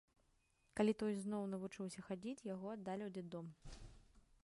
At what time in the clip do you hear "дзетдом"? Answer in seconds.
3.19-3.45